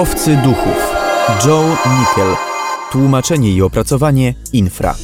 [0.00, 0.94] Łowcy duchów.
[1.46, 2.36] Joe Nickel.
[2.92, 4.94] Tłumaczenie i opracowanie infra.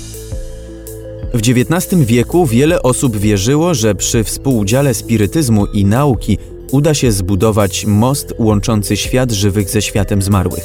[1.35, 6.39] W XIX wieku wiele osób wierzyło, że przy współudziale spirytyzmu i nauki
[6.73, 10.65] uda się zbudować most łączący świat żywych ze światem zmarłych.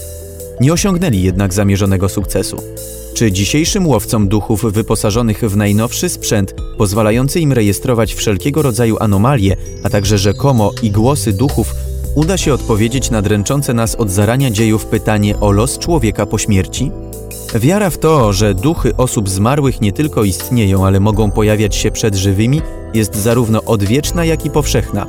[0.61, 2.63] Nie osiągnęli jednak zamierzonego sukcesu.
[3.13, 9.89] Czy dzisiejszym łowcom duchów wyposażonych w najnowszy sprzęt, pozwalający im rejestrować wszelkiego rodzaju anomalie, a
[9.89, 11.73] także rzekomo i głosy duchów,
[12.15, 16.91] uda się odpowiedzieć na dręczące nas od zarania dziejów pytanie o los człowieka po śmierci?
[17.55, 22.15] Wiara w to, że duchy osób zmarłych nie tylko istnieją, ale mogą pojawiać się przed
[22.15, 22.61] żywymi,
[22.93, 25.07] jest zarówno odwieczna, jak i powszechna.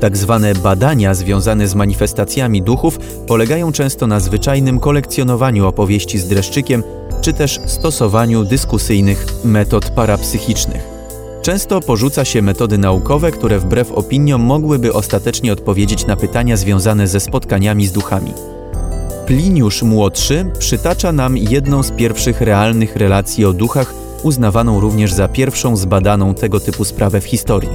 [0.00, 6.82] Tak zwane badania związane z manifestacjami duchów polegają często na zwyczajnym kolekcjonowaniu opowieści z dreszczykiem,
[7.20, 10.93] czy też stosowaniu dyskusyjnych metod parapsychicznych.
[11.44, 17.20] Często porzuca się metody naukowe, które wbrew opiniom mogłyby ostatecznie odpowiedzieć na pytania związane ze
[17.20, 18.32] spotkaniami z duchami.
[19.26, 25.76] Pliniusz Młodszy przytacza nam jedną z pierwszych realnych relacji o duchach, uznawaną również za pierwszą
[25.76, 27.70] zbadaną tego typu sprawę w historii.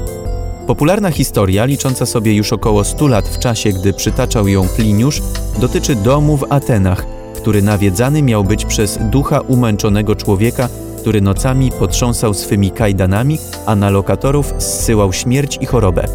[0.68, 5.22] Popularna historia, licząca sobie już około 100 lat w czasie, gdy przytaczał ją Pliniusz,
[5.60, 12.34] dotyczy domu w Atenach, który nawiedzany miał być przez ducha umęczonego człowieka, który nocami potrząsał
[12.34, 16.08] swymi kajdanami, a na lokatorów zsyłał śmierć i chorobę.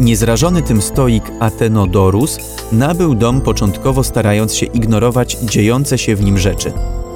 [0.00, 2.38] Niezrażony tym stoik Atenodorus
[2.72, 6.72] nabył dom początkowo starając się ignorować dziejące się w nim rzeczy.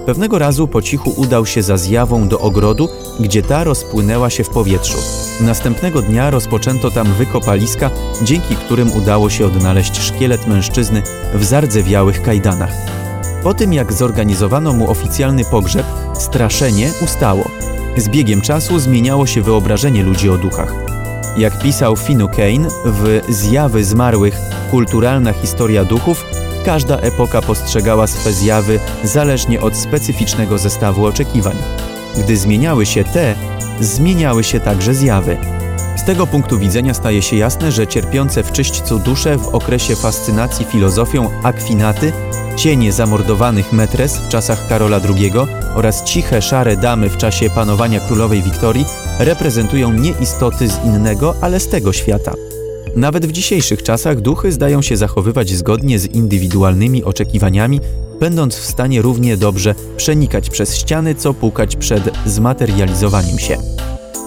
[0.07, 2.89] Pewnego razu po cichu udał się za zjawą do ogrodu,
[3.21, 4.99] gdzie ta rozpłynęła się w powietrzu.
[5.41, 7.91] Następnego dnia rozpoczęto tam wykopaliska,
[8.23, 11.03] dzięki którym udało się odnaleźć szkielet mężczyzny
[11.35, 12.73] w zardzewiałych kajdanach.
[13.47, 17.51] Po tym jak zorganizowano mu oficjalny pogrzeb, straszenie ustało.
[17.97, 20.75] Z biegiem czasu zmieniało się wyobrażenie ludzi o duchach.
[21.37, 24.39] Jak pisał Finu Kane w Zjawy zmarłych
[24.71, 26.25] kulturalna historia duchów,
[26.65, 31.57] każda epoka postrzegała swe zjawy zależnie od specyficznego zestawu oczekiwań.
[32.19, 33.35] Gdy zmieniały się te,
[33.81, 35.37] zmieniały się także zjawy.
[35.97, 40.65] Z tego punktu widzenia staje się jasne, że cierpiące w czyśćcu dusze w okresie fascynacji
[40.65, 42.13] filozofią akwinaty,
[42.57, 45.33] cienie zamordowanych metres w czasach Karola II
[45.75, 48.85] oraz ciche szare damy w czasie panowania królowej Wiktorii
[49.19, 52.35] reprezentują nie istoty z innego, ale z tego świata.
[52.97, 57.81] Nawet w dzisiejszych czasach duchy zdają się zachowywać zgodnie z indywidualnymi oczekiwaniami,
[58.21, 63.57] będąc w stanie równie dobrze przenikać przez ściany, co pukać przed zmaterializowaniem się.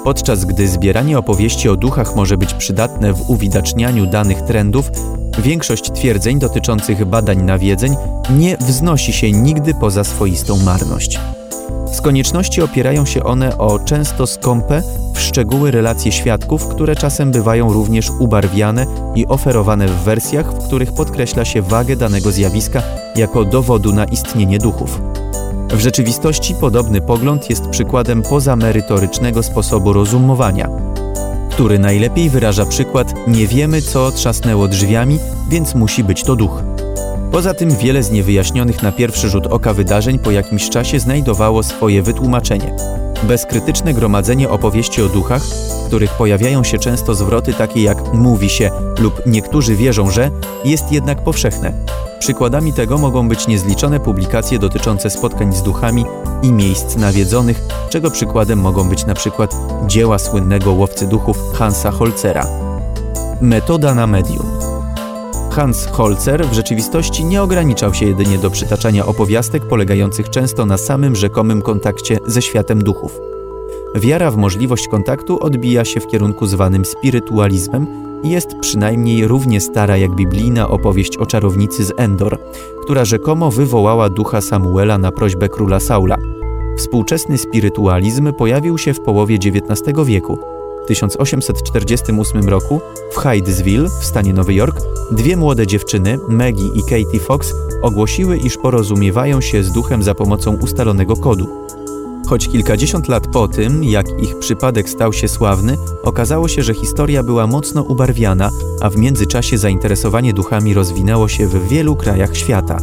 [0.03, 4.91] Podczas gdy zbieranie opowieści o duchach może być przydatne w uwidacznianiu danych trendów,
[5.39, 7.95] większość twierdzeń dotyczących badań nawiedzeń
[8.29, 11.19] nie wznosi się nigdy poza swoistą marność.
[11.93, 14.81] Z konieczności opierają się one o często skąpe
[15.13, 20.93] w szczegóły relacje świadków, które czasem bywają również ubarwiane i oferowane w wersjach, w których
[20.93, 22.81] podkreśla się wagę danego zjawiska
[23.15, 25.01] jako dowodu na istnienie duchów.
[25.71, 30.69] W rzeczywistości podobny pogląd jest przykładem pozamerytorycznego sposobu rozumowania,
[31.51, 35.19] który najlepiej wyraża przykład nie wiemy co trzasnęło drzwiami,
[35.49, 36.63] więc musi być to duch.
[37.31, 42.01] Poza tym wiele z niewyjaśnionych na pierwszy rzut oka wydarzeń po jakimś czasie znajdowało swoje
[42.01, 42.75] wytłumaczenie.
[43.23, 48.71] Bezkrytyczne gromadzenie opowieści o duchach, w których pojawiają się często zwroty takie jak mówi się
[48.99, 50.31] lub niektórzy wierzą, że
[50.65, 51.73] jest jednak powszechne.
[52.19, 56.05] Przykładami tego mogą być niezliczone publikacje dotyczące spotkań z duchami
[56.43, 59.55] i miejsc nawiedzonych, czego przykładem mogą być na przykład
[59.87, 62.47] dzieła słynnego łowcy duchów Hansa Holzera.
[63.41, 64.45] Metoda na medium.
[65.51, 71.15] Hans Holzer w rzeczywistości nie ograniczał się jedynie do przytaczania opowiastek polegających często na samym
[71.15, 73.38] rzekomym kontakcie ze światem duchów.
[73.95, 77.87] Wiara w możliwość kontaktu odbija się w kierunku zwanym spirytualizmem
[78.23, 82.39] i jest przynajmniej równie stara jak biblijna opowieść o czarownicy z Endor,
[82.83, 86.17] która rzekomo wywołała ducha Samuela na prośbę króla Saula.
[86.77, 90.39] Współczesny spirytualizm pojawił się w połowie XIX wieku
[90.87, 92.81] 1848 roku
[93.11, 94.81] w Hydesville w stanie Nowy Jork
[95.11, 100.57] dwie młode dziewczyny, Maggie i Katie Fox, ogłosiły, iż porozumiewają się z duchem za pomocą
[100.57, 101.68] ustalonego kodu.
[102.29, 107.23] Choć kilkadziesiąt lat po tym, jak ich przypadek stał się sławny, okazało się, że historia
[107.23, 108.49] była mocno ubarwiana,
[108.81, 112.77] a w międzyczasie zainteresowanie duchami rozwinęło się w wielu krajach świata.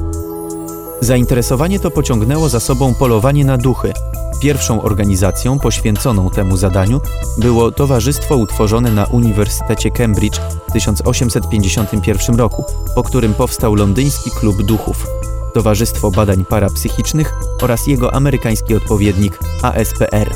[1.00, 3.92] Zainteresowanie to pociągnęło za sobą polowanie na duchy,
[4.40, 7.00] Pierwszą organizacją poświęconą temu zadaniu
[7.38, 12.64] było towarzystwo utworzone na Uniwersytecie Cambridge w 1851 roku,
[12.94, 15.06] po którym powstał Londyński Klub Duchów,
[15.56, 20.34] Towarzystwo Badań Parapsychicznych oraz jego amerykański odpowiednik ASPR.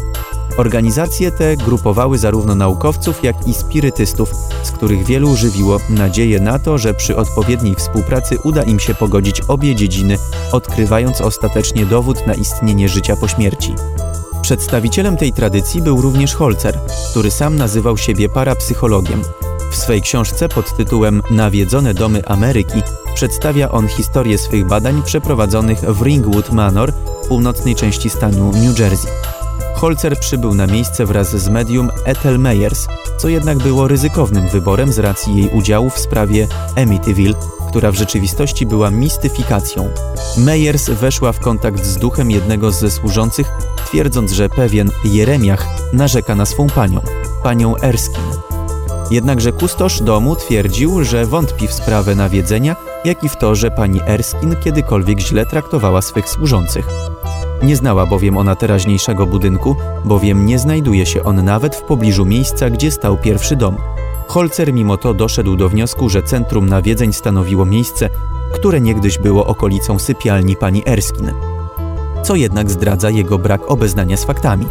[0.56, 6.78] Organizacje te grupowały zarówno naukowców, jak i spirytystów, z których wielu żywiło nadzieję na to,
[6.78, 10.16] że przy odpowiedniej współpracy uda im się pogodzić obie dziedziny,
[10.52, 13.74] odkrywając ostatecznie dowód na istnienie życia po śmierci.
[14.42, 16.78] Przedstawicielem tej tradycji był również Holzer,
[17.10, 19.22] który sam nazywał siebie parapsychologiem.
[19.70, 22.82] W swej książce pod tytułem Nawiedzone domy Ameryki
[23.14, 26.92] przedstawia on historię swych badań przeprowadzonych w Ringwood Manor,
[27.28, 29.10] północnej części stanu New Jersey.
[29.74, 32.86] Holzer przybył na miejsce wraz z medium Ethel Meyers,
[33.18, 37.34] co jednak było ryzykownym wyborem z racji jej udziału w sprawie Amityville,
[37.68, 39.88] która w rzeczywistości była mistyfikacją.
[40.36, 43.52] Meyers weszła w kontakt z duchem jednego ze służących,
[43.86, 47.00] twierdząc, że pewien Jeremiach narzeka na swą panią,
[47.42, 48.49] panią Erskine.
[49.10, 54.00] Jednakże kustosz domu twierdził, że wątpi w sprawę nawiedzenia, jak i w to, że pani
[54.06, 56.86] Erskine kiedykolwiek źle traktowała swych służących.
[57.62, 62.70] Nie znała bowiem ona teraźniejszego budynku, bowiem nie znajduje się on nawet w pobliżu miejsca,
[62.70, 63.76] gdzie stał pierwszy dom.
[64.28, 68.08] Holzer mimo to doszedł do wniosku, że centrum nawiedzeń stanowiło miejsce,
[68.52, 71.34] które niegdyś było okolicą sypialni pani Erskine.
[72.22, 74.66] Co jednak zdradza jego brak obeznania z faktami.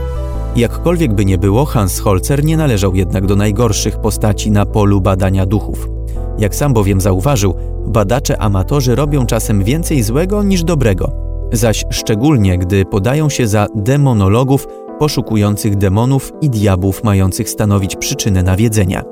[0.55, 5.45] Jakkolwiek by nie było, Hans Holzer nie należał jednak do najgorszych postaci na polu badania
[5.45, 5.89] duchów.
[6.37, 7.53] Jak sam bowiem zauważył,
[7.87, 11.11] badacze amatorzy robią czasem więcej złego niż dobrego,
[11.51, 14.67] zaś szczególnie gdy podają się za demonologów
[14.99, 19.03] poszukujących demonów i diabłów mających stanowić przyczynę nawiedzenia.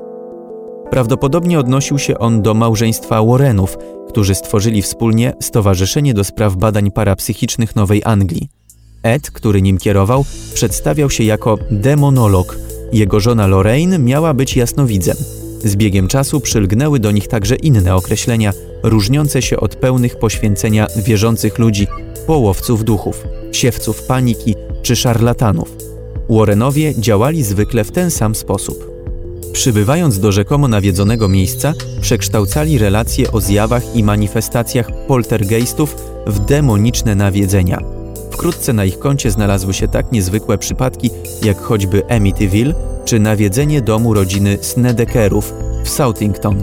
[0.90, 7.76] Prawdopodobnie odnosił się on do małżeństwa Warrenów, którzy stworzyli wspólnie Stowarzyszenie do Spraw Badań Parapsychicznych
[7.76, 8.57] Nowej Anglii.
[9.02, 10.24] Ed, który nim kierował,
[10.54, 12.58] przedstawiał się jako demonolog.
[12.92, 15.16] Jego żona Lorraine miała być jasnowidzem.
[15.64, 18.52] Z biegiem czasu przylgnęły do nich także inne określenia,
[18.82, 21.86] różniące się od pełnych poświęcenia wierzących ludzi,
[22.26, 25.76] połowców duchów, siewców paniki czy szarlatanów.
[26.28, 28.90] Warrenowie działali zwykle w ten sam sposób.
[29.52, 35.96] Przybywając do rzekomo nawiedzonego miejsca, przekształcali relacje o zjawach i manifestacjach poltergeistów
[36.26, 37.97] w demoniczne nawiedzenia.
[38.38, 41.10] Wkrótce na ich koncie znalazły się tak niezwykłe przypadki,
[41.44, 42.74] jak choćby Amityville
[43.04, 45.52] czy nawiedzenie domu rodziny Snedekerów
[45.84, 46.62] w Southington.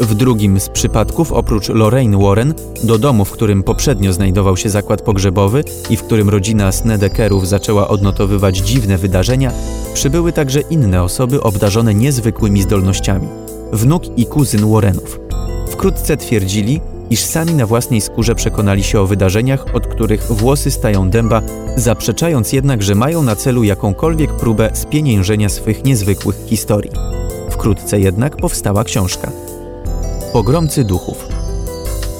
[0.00, 2.54] W drugim z przypadków, oprócz Lorraine Warren,
[2.84, 7.88] do domu, w którym poprzednio znajdował się zakład pogrzebowy i w którym rodzina Snedekerów zaczęła
[7.88, 9.52] odnotowywać dziwne wydarzenia,
[9.94, 13.28] przybyły także inne osoby obdarzone niezwykłymi zdolnościami
[13.72, 15.20] wnuk i kuzyn Warrenów.
[15.70, 16.80] Wkrótce twierdzili,
[17.10, 21.42] iż sami na własnej skórze przekonali się o wydarzeniach, od których włosy stają dęba,
[21.76, 26.92] zaprzeczając jednak, że mają na celu jakąkolwiek próbę spieniężenia swych niezwykłych historii.
[27.50, 29.30] Wkrótce jednak powstała książka.
[30.32, 31.35] Pogromcy duchów.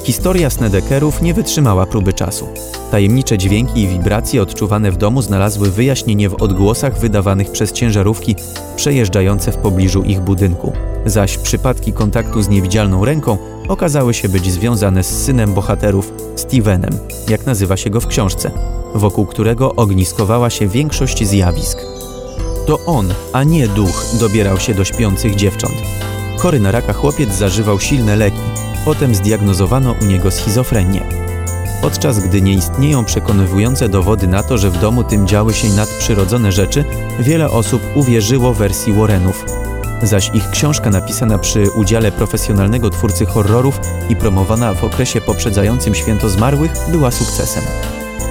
[0.07, 2.49] Historia Snedekerów nie wytrzymała próby czasu.
[2.91, 8.37] Tajemnicze dźwięki i wibracje odczuwane w domu znalazły wyjaśnienie w odgłosach wydawanych przez ciężarówki
[8.77, 10.73] przejeżdżające w pobliżu ich budynku.
[11.07, 13.39] Zaś przypadki kontaktu z niewidzialną ręką
[13.69, 16.99] okazały się być związane z synem bohaterów, Stevenem,
[17.29, 18.51] jak nazywa się go w książce,
[18.95, 21.79] wokół którego ogniskowała się większość zjawisk.
[22.67, 26.06] To on, a nie duch, dobierał się do śpiących dziewcząt.
[26.47, 28.41] Chory na raka chłopiec zażywał silne leki,
[28.85, 31.03] potem zdiagnozowano u niego schizofrenię.
[31.83, 36.53] Podczas gdy nie istnieją przekonywujące dowody na to, że w domu tym działy się nadprzyrodzone
[36.53, 36.85] rzeczy,
[37.21, 39.45] wiele osób uwierzyło wersji Warrenów.
[40.03, 46.29] Zaś ich książka napisana przy udziale profesjonalnego twórcy horrorów i promowana w okresie poprzedzającym święto
[46.29, 47.65] zmarłych była sukcesem.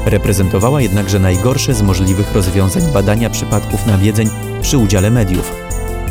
[0.06, 4.30] Reprezentowała jednakże najgorsze z możliwych rozwiązań badania przypadków nawiedzeń
[4.62, 5.66] przy udziale mediów.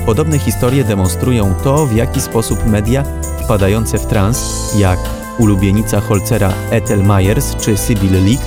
[0.07, 3.05] Podobne historie demonstrują to, w jaki sposób media
[3.45, 4.39] wpadające w trans,
[4.79, 4.99] jak
[5.39, 8.41] ulubienica Holcera Ethel Myers czy Sybil Leak,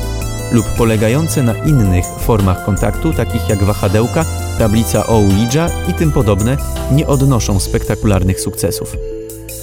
[0.52, 4.26] lub polegające na innych formach kontaktu, takich jak wahadełka,
[4.60, 6.58] tablica Ouija i tym podobne,
[6.92, 9.17] nie odnoszą spektakularnych sukcesów.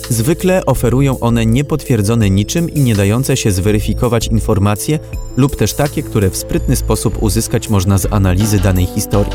[0.09, 4.99] Zwykle oferują one niepotwierdzone niczym i nie dające się zweryfikować informacje
[5.37, 9.33] lub też takie, które w sprytny sposób uzyskać można z analizy danej historii.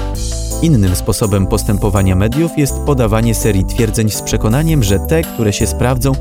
[0.61, 6.11] Innym sposobem postępowania mediów jest podawanie serii twierdzeń z przekonaniem, że te, które się sprawdzą,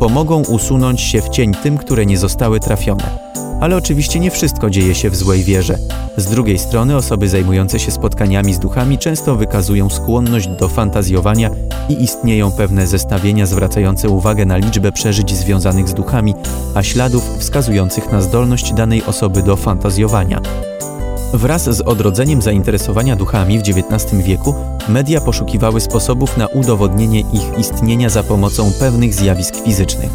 [0.00, 3.18] pomogą usunąć się w cień tym, które nie zostały trafione.
[3.60, 5.78] Ale oczywiście nie wszystko dzieje się w złej wierze.
[6.16, 11.50] Z drugiej strony osoby zajmujące się spotkaniami z duchami często wykazują skłonność do fantazjowania
[11.88, 16.34] i istnieją pewne zestawienia zwracające uwagę na liczbę przeżyć związanych z duchami,
[16.74, 20.40] a śladów wskazujących na zdolność danej osoby do fantazjowania.
[21.32, 24.54] Wraz z odrodzeniem zainteresowania duchami w XIX wieku
[24.88, 30.10] media poszukiwały sposobów na udowodnienie ich istnienia za pomocą pewnych zjawisk fizycznych.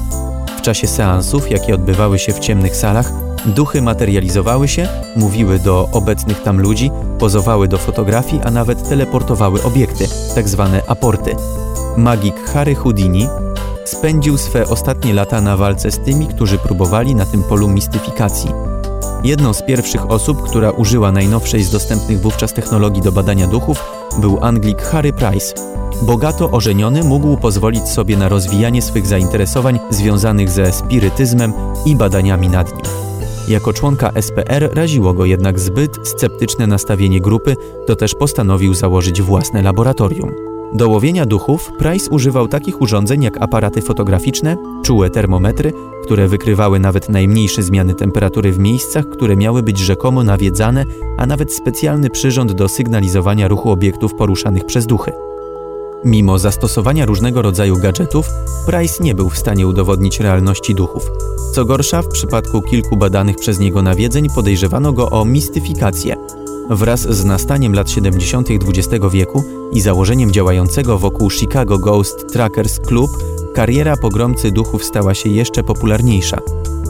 [0.58, 3.12] W czasie seansów, jakie odbywały się w ciemnych salach,
[3.46, 10.08] Duchy materializowały się, mówiły do obecnych tam ludzi, pozowały do fotografii, a nawet teleportowały obiekty,
[10.36, 11.36] tak zwane aporty.
[11.98, 13.28] Magik Harry Houdini
[13.86, 18.52] spędził swe ostatnie lata na walce z tymi, którzy próbowali na tym polu mistyfikacji.
[19.24, 23.84] Jedną z pierwszych osób, która użyła najnowszej z dostępnych wówczas technologii do badania duchów,
[24.18, 25.54] był Anglik Harry Price.
[26.02, 31.54] Bogato ożeniony mógł pozwolić sobie na rozwijanie swych zainteresowań związanych ze spirytyzmem
[31.86, 33.03] i badaniami nad nim.
[33.54, 37.56] Jako członka SPR raziło go jednak zbyt sceptyczne nastawienie grupy,
[37.88, 40.32] to też postanowił założyć własne laboratorium.
[40.76, 47.10] Do łowienia duchów Price używał takich urządzeń jak aparaty fotograficzne, czułe termometry, które wykrywały nawet
[47.10, 50.86] najmniejsze zmiany temperatury w miejscach, które miały być rzekomo nawiedzane,
[51.18, 55.12] a nawet specjalny przyrząd do sygnalizowania ruchu obiektów poruszanych przez duchy.
[56.06, 58.30] Mimo zastosowania różnego rodzaju gadżetów,
[58.66, 61.12] Price nie był w stanie udowodnić realności duchów.
[61.54, 66.16] Co gorsza, w przypadku kilku badanych przez niego nawiedzeń podejrzewano go o mistyfikację.
[66.70, 68.48] Wraz z nastaniem lat 70.
[68.52, 73.12] XX wieku i założeniem działającego wokół Chicago Ghost Trackers Club,
[73.54, 76.42] kariera pogromcy duchów stała się jeszcze popularniejsza.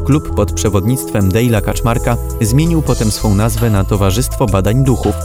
[0.06, 5.16] Klub pod przewodnictwem Dale'a Kaczmarka zmienił potem swą nazwę na Towarzystwo Badań Duchów,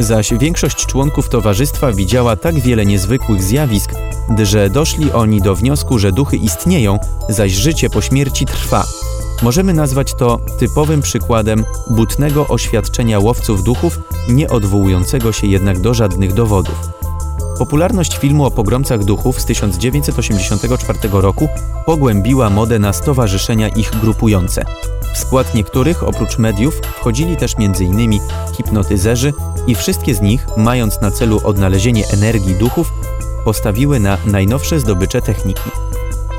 [0.00, 3.90] zaś większość członków towarzystwa widziała tak wiele niezwykłych zjawisk,
[4.42, 8.84] że doszli oni do wniosku, że duchy istnieją, zaś życie po śmierci trwa.
[9.42, 16.32] Możemy nazwać to typowym przykładem butnego oświadczenia łowców duchów, nie odwołującego się jednak do żadnych
[16.32, 16.90] dowodów.
[17.58, 21.48] Popularność filmu o pogromcach duchów z 1984 roku
[21.86, 24.64] pogłębiła modę na stowarzyszenia ich grupujące.
[25.14, 28.20] W skład niektórych, oprócz mediów, wchodzili też m.in.
[28.56, 29.32] hipnotyzerzy
[29.66, 32.92] i wszystkie z nich, mając na celu odnalezienie energii duchów,
[33.44, 35.70] postawiły na najnowsze zdobycze techniki.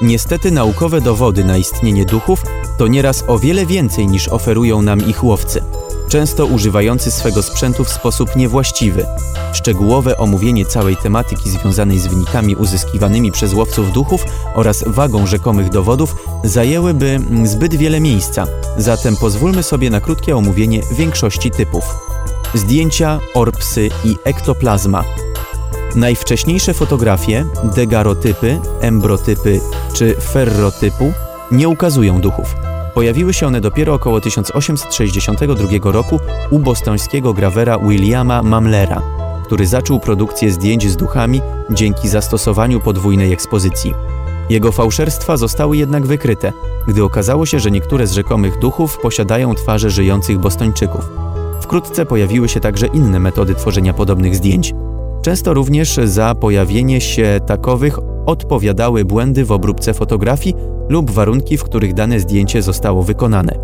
[0.01, 2.43] Niestety naukowe dowody na istnienie duchów
[2.77, 5.63] to nieraz o wiele więcej niż oferują nam ich łowcy
[6.11, 9.05] często używający swego sprzętu w sposób niewłaściwy.
[9.53, 14.25] Szczegółowe omówienie całej tematyki związanej z wynikami uzyskiwanymi przez łowców duchów
[14.55, 18.45] oraz wagą rzekomych dowodów zajęłyby zbyt wiele miejsca,
[18.77, 21.95] zatem pozwólmy sobie na krótkie omówienie większości typów.
[22.53, 25.03] Zdjęcia, orbsy i ektoplazma.
[25.95, 29.59] Najwcześniejsze fotografie, degarotypy, embrotypy
[29.93, 31.13] czy ferrotypu
[31.51, 32.70] nie ukazują duchów.
[32.93, 36.19] Pojawiły się one dopiero około 1862 roku
[36.49, 39.01] u bostońskiego grawera Williama Mamlera,
[39.45, 43.93] który zaczął produkcję zdjęć z duchami dzięki zastosowaniu podwójnej ekspozycji.
[44.49, 46.53] Jego fałszerstwa zostały jednak wykryte,
[46.87, 51.09] gdy okazało się, że niektóre z rzekomych duchów posiadają twarze żyjących bostończyków.
[51.61, 54.73] Wkrótce pojawiły się także inne metody tworzenia podobnych zdjęć.
[55.21, 60.55] Często również za pojawienie się takowych odpowiadały błędy w obróbce fotografii
[60.89, 63.55] lub warunki, w których dane zdjęcie zostało wykonane.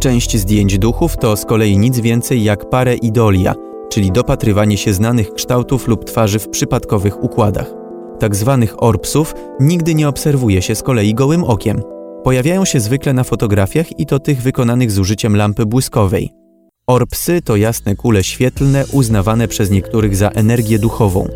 [0.00, 3.54] Część zdjęć duchów to z kolei nic więcej jak pareidolia,
[3.88, 7.74] czyli dopatrywanie się znanych kształtów lub twarzy w przypadkowych układach.
[8.18, 11.82] Tak zwanych orbsów nigdy nie obserwuje się z kolei gołym okiem.
[12.24, 16.43] Pojawiają się zwykle na fotografiach i to tych wykonanych z użyciem lampy błyskowej.
[16.86, 21.28] Orbsy to jasne kule świetlne uznawane przez niektórych za energię duchową.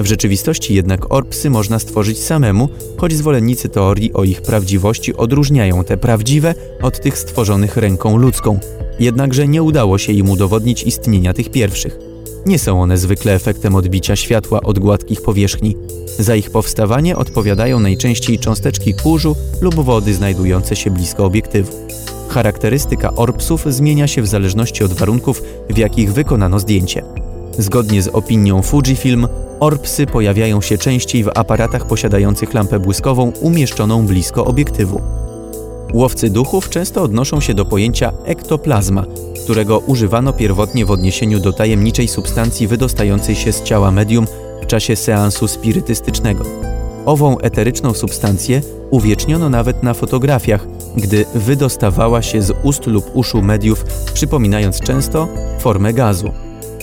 [0.00, 5.96] W rzeczywistości jednak orpsy można stworzyć samemu, choć zwolennicy teorii o ich prawdziwości odróżniają te
[5.96, 8.58] prawdziwe od tych stworzonych ręką ludzką.
[9.00, 11.98] Jednakże nie udało się im udowodnić istnienia tych pierwszych.
[12.46, 15.76] Nie są one zwykle efektem odbicia światła od gładkich powierzchni.
[16.18, 21.72] Za ich powstawanie odpowiadają najczęściej cząsteczki kurzu lub wody znajdujące się blisko obiektywu.
[22.30, 27.02] Charakterystyka orpsów zmienia się w zależności od warunków, w jakich wykonano zdjęcie.
[27.58, 29.28] Zgodnie z opinią Fujifilm,
[29.60, 35.00] Orbsy pojawiają się częściej w aparatach posiadających lampę błyskową umieszczoną blisko obiektywu.
[35.92, 39.04] Łowcy duchów często odnoszą się do pojęcia ektoplazma,
[39.44, 44.26] którego używano pierwotnie w odniesieniu do tajemniczej substancji wydostającej się z ciała medium
[44.62, 46.69] w czasie seansu spirytystycznego.
[47.06, 50.66] Ową eteryczną substancję uwieczniono nawet na fotografiach,
[50.96, 55.28] gdy wydostawała się z ust lub uszu mediów, przypominając często
[55.58, 56.32] formę gazu.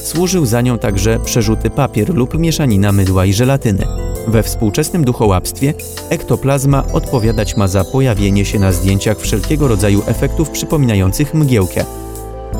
[0.01, 3.85] Służył za nią także przerzuty papier lub mieszanina mydła i żelatyny.
[4.27, 5.73] We współczesnym duchołapstwie
[6.09, 11.85] ektoplazma odpowiadać ma za pojawienie się na zdjęciach wszelkiego rodzaju efektów przypominających mgiełkę.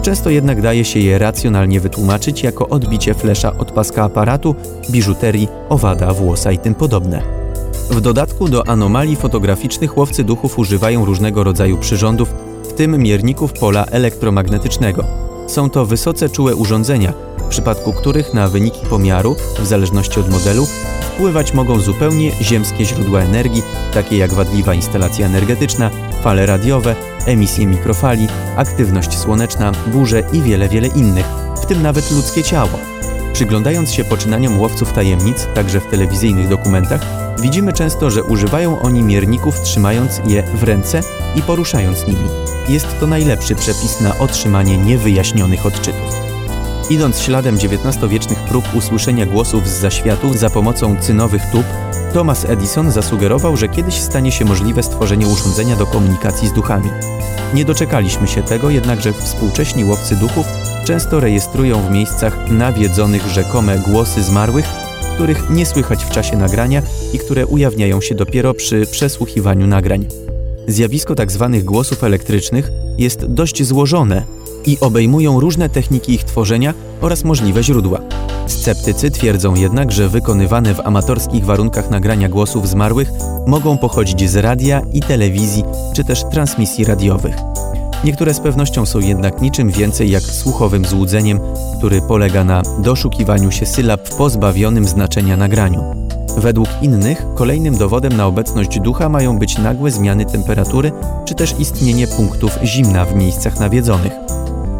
[0.02, 4.56] Często jednak daje się je racjonalnie wytłumaczyć jako odbicie flesza od paska aparatu,
[4.90, 7.47] biżuterii, owada, włosa i tym podobne.
[7.90, 13.86] W dodatku do anomalii fotograficznych łowcy duchów używają różnego rodzaju przyrządów, w tym mierników pola
[13.86, 15.04] elektromagnetycznego.
[15.48, 20.68] Są to wysoce czułe urządzenia, w przypadku których na wyniki pomiaru, w zależności od modelu,
[21.02, 23.64] wpływać mogą zupełnie ziemskie źródła energii,
[23.94, 25.90] takie jak wadliwa instalacja energetyczna,
[26.24, 31.26] fale radiowe, emisje mikrofali, aktywność słoneczna, burze i wiele, wiele innych,
[31.62, 32.97] w tym nawet ludzkie ciało.
[33.38, 37.02] Przyglądając się poczynaniom łowców tajemnic, także w telewizyjnych dokumentach,
[37.42, 41.02] widzimy często, że używają oni mierników trzymając je w ręce
[41.36, 42.30] i poruszając nimi.
[42.70, 46.27] Jest to najlepszy przepis na otrzymanie niewyjaśnionych odczytów.
[46.90, 51.64] Idąc śladem XIX-wiecznych prób usłyszenia głosów z zaświatu za pomocą cynowych tub,
[52.14, 56.90] Thomas Edison zasugerował, że kiedyś stanie się możliwe stworzenie urządzenia do komunikacji z duchami.
[57.54, 60.46] Nie doczekaliśmy się tego, jednakże współcześni łowcy duchów
[60.86, 64.66] często rejestrują w miejscach nawiedzonych rzekome głosy zmarłych,
[65.16, 66.82] których nie słychać w czasie nagrania
[67.14, 70.06] i które ujawniają się dopiero przy przesłuchiwaniu nagrań.
[70.68, 71.50] Zjawisko tzw.
[71.54, 74.37] Tak głosów elektrycznych jest dość złożone
[74.68, 78.00] i obejmują różne techniki ich tworzenia oraz możliwe źródła.
[78.48, 83.10] Sceptycy twierdzą jednak, że wykonywane w amatorskich warunkach nagrania głosów zmarłych
[83.48, 87.36] mogą pochodzić z radia i telewizji, czy też transmisji radiowych.
[88.04, 91.40] Niektóre z pewnością są jednak niczym więcej jak słuchowym złudzeniem,
[91.78, 95.84] który polega na doszukiwaniu się sylab w pozbawionym znaczenia nagraniu.
[96.38, 100.92] Według innych, kolejnym dowodem na obecność ducha mają być nagłe zmiany temperatury,
[101.26, 104.14] czy też istnienie punktów zimna w miejscach nawiedzonych.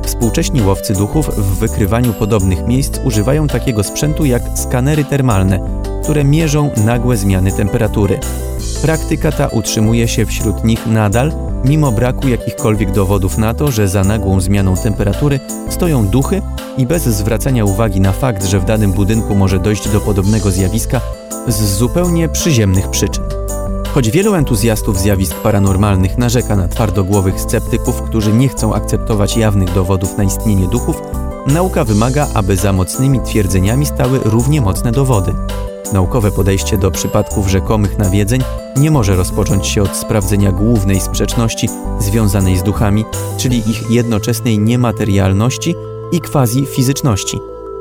[0.08, 6.72] Współcześni łowcy duchów w wykrywaniu podobnych miejsc używają takiego sprzętu jak skanery termalne, które mierzą
[6.86, 8.20] nagłe zmiany temperatury.
[8.82, 11.32] Praktyka ta utrzymuje się wśród nich nadal,
[11.66, 16.42] mimo braku jakichkolwiek dowodów na to, że za nagłą zmianą temperatury stoją duchy
[16.78, 21.02] i bez zwracania uwagi na fakt, że w danym budynku może dojść do podobnego zjawiska
[21.48, 23.47] z zupełnie przyziemnych przyczyn.
[23.98, 30.18] Choć wielu entuzjastów zjawisk paranormalnych narzeka na twardogłowych sceptyków, którzy nie chcą akceptować jawnych dowodów
[30.18, 31.02] na istnienie duchów,
[31.48, 35.34] nauka wymaga, aby za mocnymi twierdzeniami stały równie mocne dowody.
[35.94, 38.42] Naukowe podejście do przypadków rzekomych nawiedzeń
[38.76, 41.70] nie może rozpocząć się od sprawdzenia głównej sprzeczności
[42.00, 43.06] związanej z duchami,
[43.38, 45.76] czyli ich jednoczesnej niematerialności
[46.12, 47.40] i quasi-fizyczności.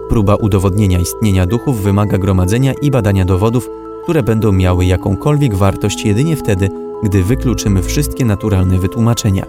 [0.09, 3.69] Próba udowodnienia istnienia duchów wymaga gromadzenia i badania dowodów,
[4.07, 6.71] które będą miały jakąkolwiek wartość jedynie wtedy,
[7.03, 9.47] gdy wykluczymy wszystkie naturalne wytłumaczenia.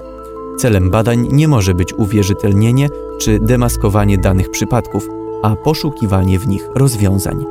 [0.60, 2.89] Celem badań nie może być uwierzytelnienie
[3.20, 5.08] czy demaskowanie danych przypadków,
[5.43, 7.46] a poszukiwanie w nich rozwiązań.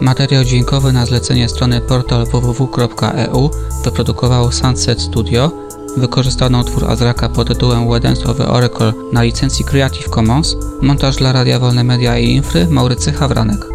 [0.00, 3.50] Materiał dźwiękowy na zlecenie strony portal www.eu
[3.84, 5.50] wyprodukowało Sunset Studio.
[5.96, 10.56] Wykorzystano utwór Azraka pod tytułem Wednesdowy Oracle na licencji Creative Commons.
[10.82, 13.66] Montaż dla Radia Wolne Media i Infry Maurycy Hawranek.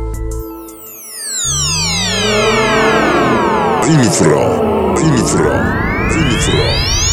[3.88, 4.62] Infra,
[5.02, 5.76] infra,
[6.18, 7.05] infra.